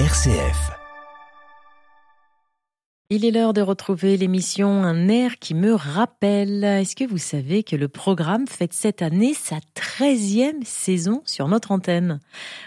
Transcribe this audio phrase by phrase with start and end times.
[0.00, 0.72] RCF.
[3.10, 6.64] Il est l'heure de retrouver l'émission Un air qui me rappelle.
[6.64, 11.70] Est-ce que vous savez que le programme fête cette année sa 13e saison sur notre
[11.70, 12.18] antenne?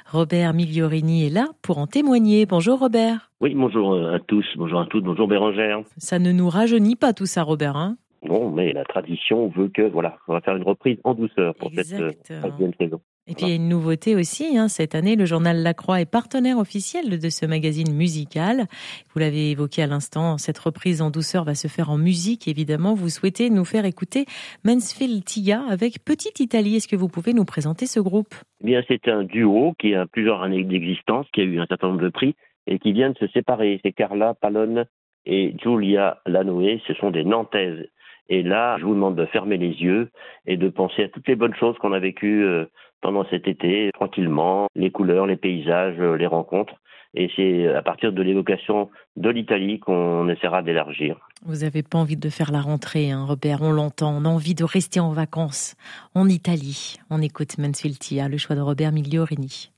[0.10, 2.46] Robert Migliorini est là pour en témoigner.
[2.46, 3.30] Bonjour Robert.
[3.42, 5.82] Oui, bonjour à tous, bonjour à toutes, bonjour Bérangère.
[5.98, 7.98] Ça ne nous rajeunit pas tout ça Robert, hein?
[8.24, 11.72] Non, mais la tradition veut que, voilà, on va faire une reprise en douceur pour
[11.76, 12.12] cette euh.
[12.30, 13.02] 13e saison.
[13.30, 16.00] Et puis il y a une nouveauté aussi, hein, cette année, le journal La Croix
[16.00, 18.68] est partenaire officiel de ce magazine musical.
[19.14, 22.94] Vous l'avez évoqué à l'instant, cette reprise en douceur va se faire en musique, évidemment.
[22.94, 24.26] Vous souhaitez nous faire écouter
[24.64, 26.78] Mansfield Tia avec Petite Italie.
[26.78, 28.34] Est-ce que vous pouvez nous présenter ce groupe?
[28.64, 31.90] Eh bien, c'est un duo qui a plusieurs années d'existence, qui a eu un certain
[31.90, 32.34] nombre de prix
[32.66, 33.82] et qui vient de se séparer.
[33.84, 34.86] C'est Carla Palone
[35.26, 37.90] et Giulia Lanoé, ce sont des Nantaises.
[38.30, 40.10] Et là, je vous demande de fermer les yeux
[40.46, 42.66] et de penser à toutes les bonnes choses qu'on a vécues euh,
[43.02, 46.76] pendant cet été, tranquillement, les couleurs, les paysages, euh, les rencontres.
[47.14, 51.18] Et c'est à partir de l'évocation de l'Italie qu'on essaiera d'élargir.
[51.46, 54.14] Vous avez pas envie de faire la rentrée, hein, Robert, on l'entend.
[54.16, 55.76] On a envie de rester en vacances
[56.14, 56.98] en Italie.
[57.10, 59.72] On écoute Mansfield Tia, le choix de Robert Migliorini.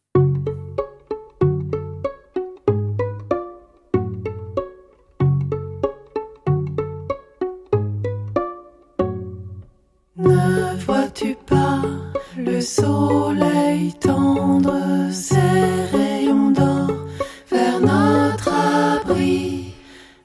[10.20, 11.82] Ne vois-tu pas
[12.38, 14.74] le soleil tendre
[15.12, 16.92] ses rayons d'or
[17.50, 19.74] vers notre abri?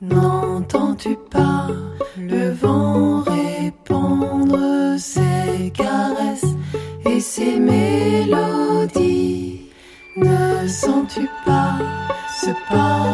[0.03, 1.69] N'entends-tu pas
[2.19, 6.57] le vent répandre ses caresses
[7.07, 8.41] et ses mélodies?
[10.17, 11.79] Ne sens-tu pas
[12.41, 13.14] ce parfum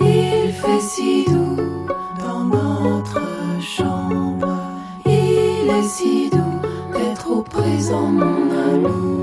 [0.00, 1.56] Il fait si doux
[2.18, 3.20] dans notre
[3.60, 4.60] chambre,
[5.06, 6.38] il est si doux
[6.92, 9.18] d'être au présent, mon ami.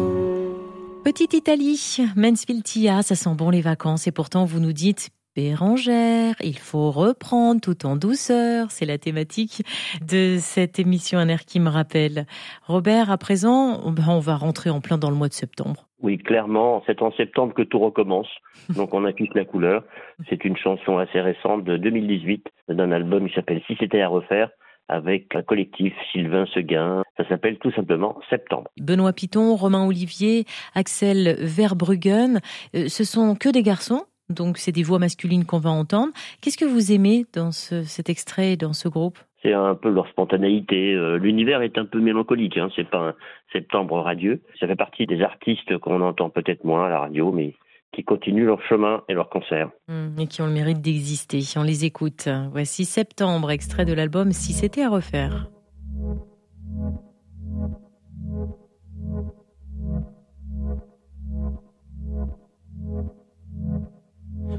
[1.03, 6.35] Petite Italie, Mansfield Tia, ça sent bon les vacances et pourtant vous nous dites Bérangère,
[6.41, 8.71] il faut reprendre tout en douceur.
[8.71, 9.63] C'est la thématique
[10.07, 12.25] de cette émission Un air qui me rappelle.
[12.67, 15.87] Robert, à présent, on- ben, on va rentrer en plein dans le mois de septembre.
[16.01, 18.27] Oui, clairement, c'est en septembre que tout recommence.
[18.69, 19.83] Donc on affiche la couleur.
[20.29, 24.49] C'est une chanson assez récente de 2018 d'un album qui s'appelle Si c'était à refaire
[24.87, 27.01] avec un collectif Sylvain Seguin.
[27.17, 28.69] Ça s'appelle tout simplement Septembre.
[28.79, 32.39] Benoît Piton, Romain Olivier, Axel Verbruggen,
[32.75, 36.11] euh, ce sont que des garçons, donc c'est des voix masculines qu'on va entendre.
[36.41, 39.17] Qu'est-ce que vous aimez dans ce- cet extrait, dans ce groupe?
[39.43, 40.93] C'est un peu leur spontanéité.
[40.93, 42.57] Euh, L'univers est un peu mélancolique.
[42.57, 42.69] Hein.
[42.75, 43.13] C'est pas un
[43.53, 44.41] septembre radieux.
[44.59, 47.53] Ça fait partie des artistes qu'on entend peut-être moins à la radio, mais
[47.93, 49.69] qui continuent leur chemin et leur concert.
[49.87, 51.41] Hum, et qui ont le mérite d'exister.
[51.57, 52.27] On les écoute.
[52.51, 55.47] Voici Septembre, extrait de l'album Si c'était à refaire.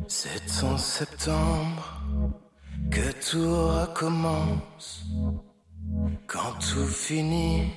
[0.08, 2.00] 'C'est en septembre
[2.90, 5.04] que tout recommence.
[6.28, 7.72] Quand tout finit,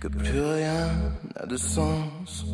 [0.00, 0.88] que plus rien
[1.34, 2.44] n'a de sens.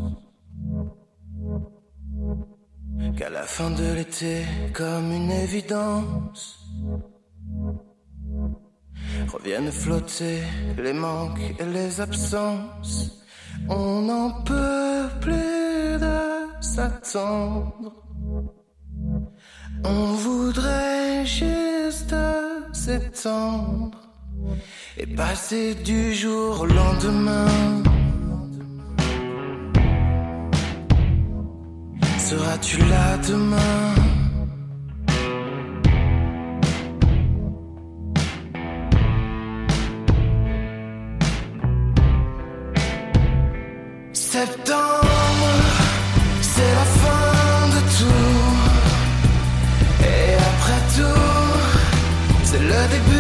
[3.17, 6.61] Qu'à la fin de l'été, comme une évidence,
[9.33, 10.43] reviennent flotter
[10.79, 13.25] les manques et les absences.
[13.69, 18.01] On n'en peut plus de s'attendre.
[19.85, 22.15] On voudrait juste
[22.73, 23.99] septembre
[24.97, 27.83] et passer du jour au lendemain.
[32.19, 34.00] Seras-tu là demain?
[52.89, 53.20] Tout, c'est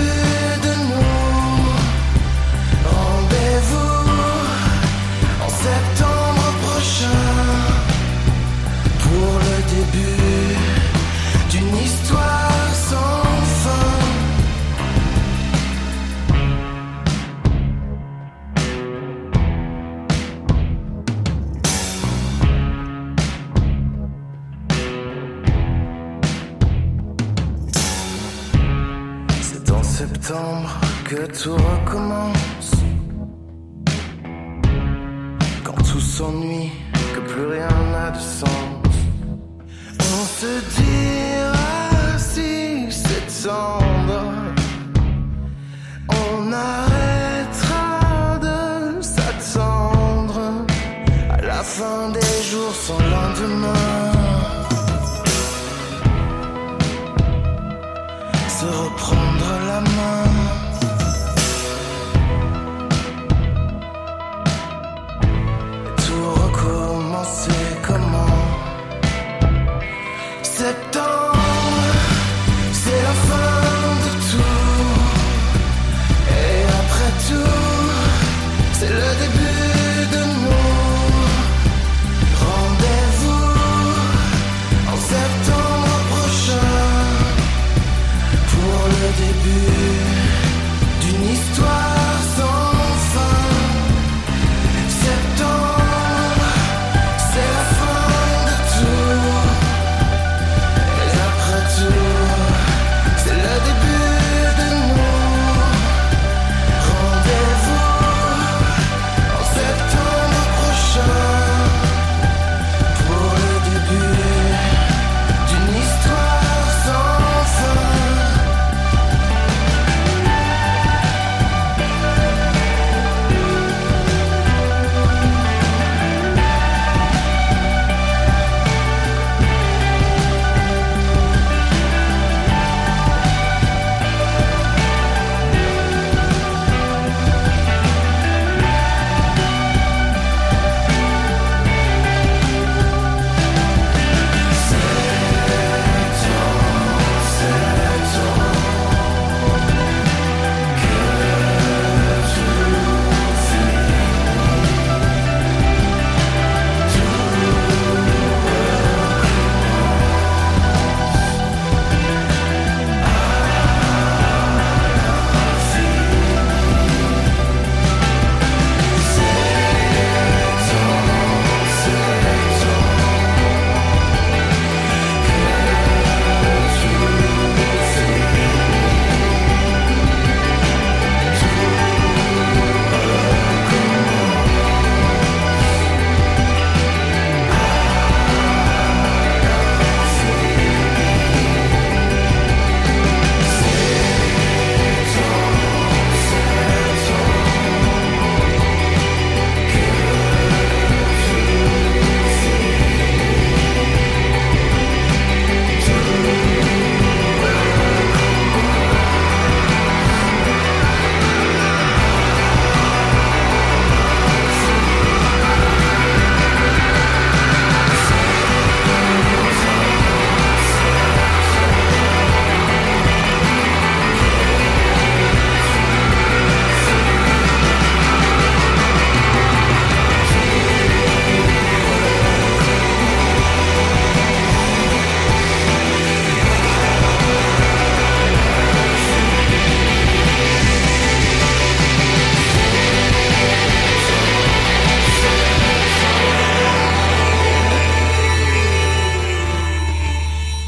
[30.00, 30.70] septembre
[31.04, 32.72] que tout recommence.
[35.62, 36.72] Quand tout s'ennuie,
[37.14, 38.94] que plus rien n'a de sens.
[40.14, 44.18] On se dira si septembre,
[46.24, 50.40] on arrêtera de s'attendre
[51.28, 53.90] à la fin des jours sans lendemain.
[58.58, 59.19] Se reprendre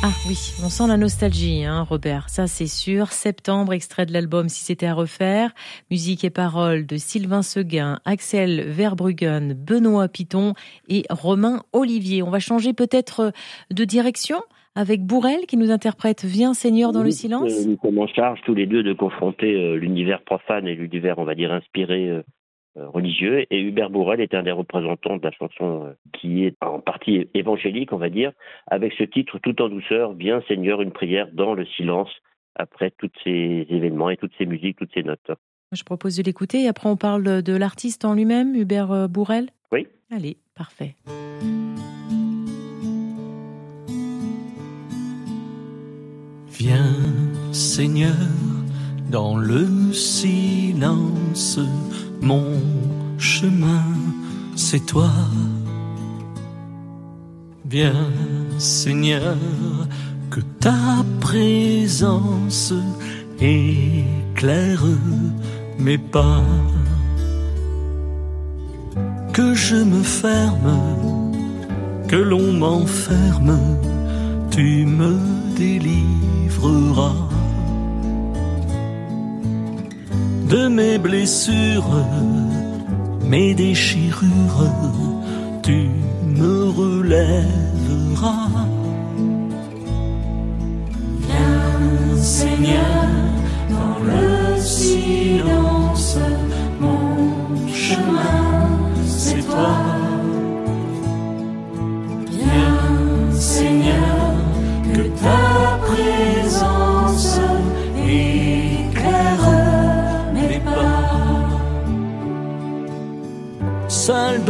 [0.05, 2.29] Ah oui, on sent la nostalgie, hein, Robert.
[2.29, 3.13] Ça, c'est sûr.
[3.13, 5.53] Septembre, extrait de l'album Si c'était à refaire.
[5.93, 10.55] Musique et paroles de Sylvain Seguin, Axel Verbruggen, Benoît Piton
[10.89, 12.25] et Romain Olivier.
[12.25, 13.31] On va changer peut-être
[13.71, 14.39] de direction
[14.75, 17.65] avec Bourrel qui nous interprète Viens Seigneur dans le silence.
[17.65, 21.37] Nous sommes en charge tous les deux de confronter l'univers profane et l'univers, on va
[21.37, 22.23] dire, inspiré euh,
[22.77, 23.45] religieux.
[23.51, 27.29] Et Hubert Bourrel est un des représentants de la chanson euh, qui est en partie
[27.35, 28.33] évangélique, on va dire,
[28.67, 32.11] avec ce titre Tout en douceur, Viens Seigneur, une prière dans le silence,
[32.55, 35.31] après tous ces événements et toutes ces musiques, toutes ces notes.
[35.73, 39.49] Je propose de l'écouter et après on parle de l'artiste en lui-même, Hubert euh, Bourrel
[39.73, 39.87] Oui.
[40.11, 40.97] Allez, parfait.
[46.49, 46.95] Viens
[47.53, 48.15] Seigneur
[49.11, 51.59] dans le silence
[52.23, 52.45] mon
[53.19, 53.85] chemin,
[54.55, 55.11] c'est toi.
[57.69, 58.11] Viens,
[58.59, 59.37] Seigneur,
[60.31, 62.73] que ta présence
[63.41, 64.85] éclaire
[65.79, 66.45] mes pas.
[69.33, 71.33] Que je me ferme,
[72.09, 73.59] que l'on m'enferme,
[74.51, 75.17] tu me
[75.57, 77.32] délivreras
[80.53, 82.05] de mes blessures,
[83.25, 84.67] mes déchirures,
[85.63, 85.89] tu
[86.27, 88.49] me relèveras.
[91.27, 93.09] Viens, Seigneur,
[93.71, 95.72] dans le silence,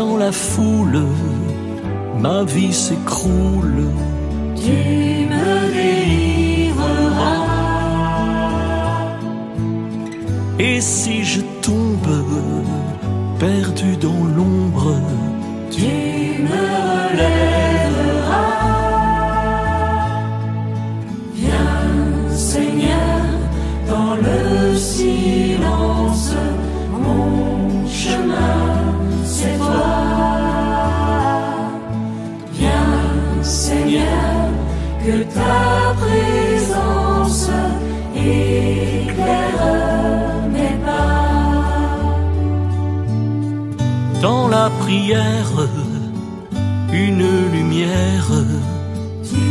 [0.02, 1.00] dans la foule,
[2.24, 3.82] ma vie s'écroule.
[4.64, 4.78] Tu
[5.32, 7.46] me délivreras.
[10.58, 12.14] Et si je tombe,
[13.38, 14.92] perdu dans l'ombre,
[44.92, 45.52] prière,
[46.92, 48.30] une lumière.
[49.30, 49.44] Tu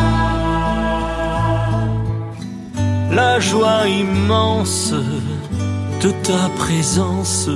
[3.19, 4.93] La joie immense
[6.03, 7.49] de ta présence.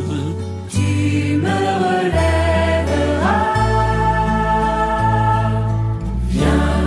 [0.75, 3.47] Tu me relèveras.
[6.35, 6.87] Viens,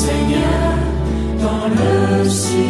[0.00, 0.70] Seigneur,
[1.44, 2.69] dans le silence,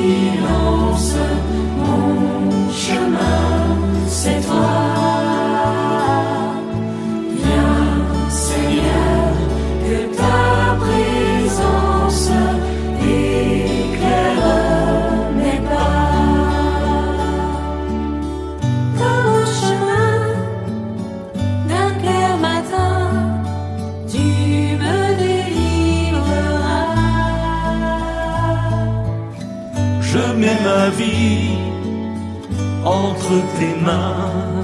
[32.84, 34.59] entre tes mains,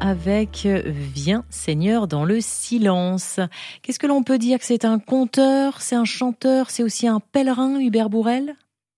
[0.00, 3.38] Avec Viens Seigneur dans le silence.
[3.82, 7.20] Qu'est-ce que l'on peut dire que c'est un conteur, c'est un chanteur, c'est aussi un
[7.20, 8.54] pèlerin, Hubert Bourrel?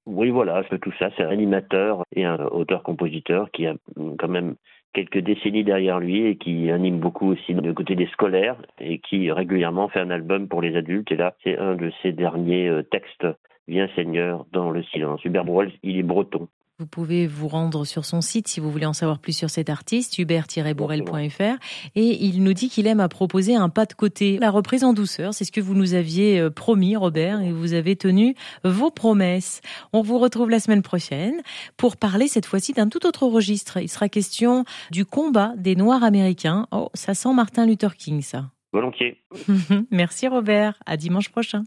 [0.06, 1.10] Oui, voilà, c'est tout ça.
[1.16, 3.74] C'est un animateur et un auteur-compositeur qui a
[4.18, 4.54] quand même
[4.94, 9.30] quelques décennies derrière lui et qui anime beaucoup aussi de côté des scolaires et qui
[9.30, 11.12] régulièrement fait un album pour les adultes.
[11.12, 13.26] Et là, c'est un de ses derniers euh, textes,
[13.68, 15.22] Viens Seigneur dans le silence.
[15.26, 16.48] Hubert Bourrel, il est breton.
[16.80, 19.70] Vous pouvez vous rendre sur son site si vous voulez en savoir plus sur cet
[19.70, 21.60] artiste, hubert-bourrel.fr.
[21.94, 24.38] Et il nous dit qu'il aime à proposer un pas de côté.
[24.38, 27.74] La reprise en douceur, c'est ce que vous nous aviez euh, promis, Robert, et vous
[27.74, 29.60] avez tenu vos promesses.
[29.92, 31.42] On vous retrouve la semaine prochaine
[31.76, 33.76] pour parler cette fois-ci d'un tout autre registre.
[33.76, 36.66] Il sera question du combat des Noirs américains.
[36.72, 38.50] Oh, ça sent Martin Luther King, ça.
[38.72, 39.22] Volontiers.
[39.92, 40.74] Merci, Robert.
[40.86, 41.62] À dimanche prochain.